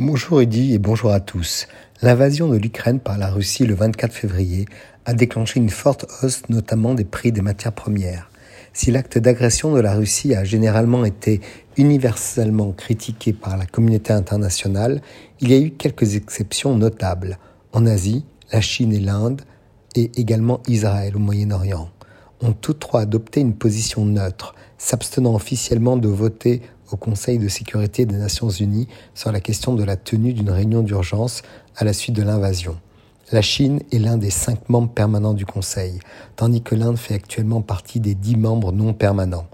[0.00, 1.66] Bonjour Rudy et bonjour à tous.
[2.02, 4.66] L'invasion de l'Ukraine par la Russie le 24 février
[5.06, 8.30] a déclenché une forte hausse notamment des prix des matières premières.
[8.72, 11.40] Si l'acte d'agression de la Russie a généralement été
[11.76, 15.00] universellement critiqué par la communauté internationale,
[15.40, 17.36] il y a eu quelques exceptions notables.
[17.72, 19.42] En Asie, la Chine et l'Inde,
[19.96, 21.90] et également Israël au Moyen-Orient,
[22.40, 28.06] ont toutes trois adopté une position neutre, s'abstenant officiellement de voter au Conseil de sécurité
[28.06, 31.42] des Nations Unies sur la question de la tenue d'une réunion d'urgence
[31.76, 32.76] à la suite de l'invasion.
[33.30, 35.98] La Chine est l'un des cinq membres permanents du Conseil,
[36.36, 39.46] tandis que l'Inde fait actuellement partie des dix membres non permanents.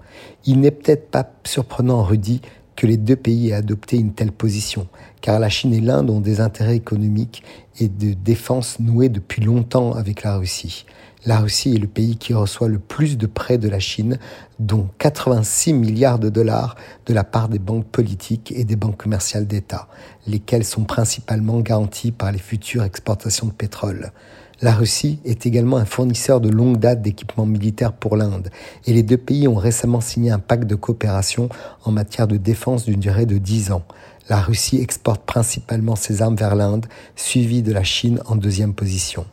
[0.45, 2.41] Il n'est peut-être pas surprenant, Rudy,
[2.75, 4.87] que les deux pays aient adopté une telle position,
[5.21, 7.43] car la Chine et l'Inde ont des intérêts économiques
[7.79, 10.85] et de défense noués depuis longtemps avec la Russie.
[11.25, 14.19] La Russie est le pays qui reçoit le plus de prêts de la Chine,
[14.59, 16.75] dont 86 milliards de dollars
[17.07, 19.87] de la part des banques politiques et des banques commerciales d'État,
[20.27, 24.11] lesquelles sont principalement garanties par les futures exportations de pétrole.
[24.61, 28.49] La Russie est également un fournisseur de longue date d'équipements militaires pour l'Inde,
[28.85, 31.49] et les deux pays ont récemment signé un pacte de coopération
[31.83, 33.83] en matière de défense d'une durée de 10 ans.
[34.29, 36.85] La Russie exporte principalement ses armes vers l'Inde,
[37.17, 39.25] suivie de la Chine en deuxième position.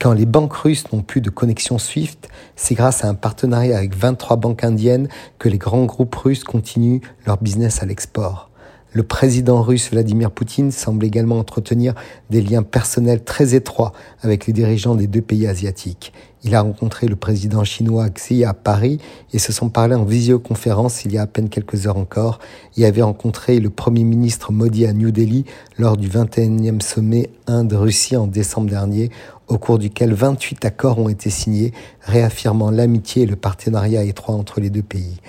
[0.00, 3.96] Quand les banques russes n'ont plus de connexion SWIFT, c'est grâce à un partenariat avec
[3.96, 5.08] 23 banques indiennes
[5.38, 8.47] que les grands groupes russes continuent leur business à l'export.
[8.92, 11.94] Le président russe Vladimir Poutine semble également entretenir
[12.30, 16.14] des liens personnels très étroits avec les dirigeants des deux pays asiatiques.
[16.42, 18.98] Il a rencontré le président chinois Xi à Paris
[19.34, 22.38] et se sont parlé en visioconférence il y a à peine quelques heures encore
[22.78, 25.44] et avait rencontré le premier ministre Modi à New Delhi
[25.76, 29.10] lors du 21e sommet Inde-Russie en décembre dernier
[29.48, 34.60] au cours duquel 28 accords ont été signés réaffirmant l'amitié et le partenariat étroit entre
[34.60, 35.20] les deux pays.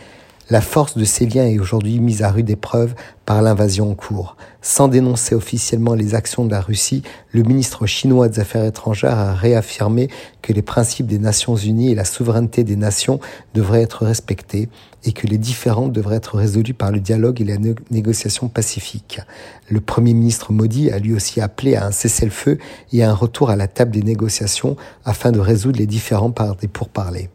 [0.51, 4.35] La force de ces liens est aujourd'hui mise à rude épreuve par l'invasion en cours.
[4.63, 9.35] Sans dénoncer officiellement les actions de la Russie, le ministre chinois des Affaires étrangères a
[9.35, 10.09] réaffirmé
[10.41, 13.19] que les principes des Nations Unies et la souveraineté des nations
[13.53, 14.69] devraient être respectés
[15.03, 17.57] et que les différends devraient être résolus par le dialogue et la
[17.91, 19.21] négociation pacifique.
[19.69, 22.57] Le Premier ministre Modi a lui aussi appelé à un cessez-le-feu
[22.91, 26.55] et à un retour à la table des négociations afin de résoudre les différends par
[26.55, 27.29] des pourparlers.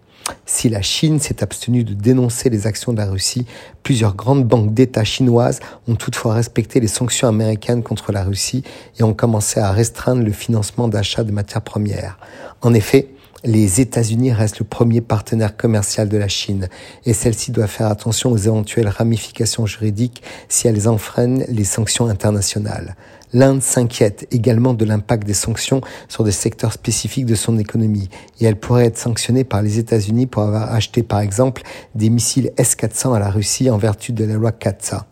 [0.47, 3.47] Si la Chine s'est abstenue de dénoncer les actions de la Russie,
[3.83, 8.62] plusieurs grandes banques d'État chinoises ont toutefois respecté les sanctions américaines contre la Russie
[8.99, 12.19] et ont commencé à restreindre le financement d'achat de matières premières.
[12.62, 13.09] En effet,
[13.44, 16.69] les États-Unis restent le premier partenaire commercial de la Chine
[17.05, 22.97] et celle-ci doit faire attention aux éventuelles ramifications juridiques si elles enfreignent les sanctions internationales.
[23.34, 28.09] L'Inde s'inquiète également de l'impact des sanctions sur des secteurs spécifiques de son économie
[28.41, 31.62] et elle pourrait être sanctionnée par les États-Unis pour avoir acheté par exemple
[31.94, 35.06] des missiles S-400 à la Russie en vertu de la loi CATSA.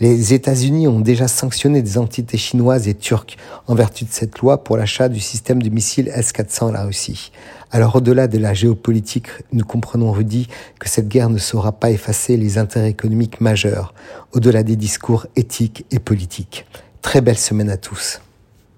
[0.00, 3.36] Les États-Unis ont déjà sanctionné des entités chinoises et turques
[3.68, 7.30] en vertu de cette loi pour l'achat du système de missiles S-400 à la Russie.
[7.70, 10.48] Alors au-delà de la géopolitique, nous comprenons, Rudy,
[10.80, 13.94] que cette guerre ne saura pas effacer les intérêts économiques majeurs,
[14.32, 16.66] au-delà des discours éthiques et politiques.
[17.00, 18.20] Très belle semaine à tous.